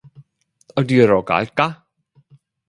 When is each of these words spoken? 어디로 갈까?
어디로 0.77 1.19
갈까? 1.25 1.85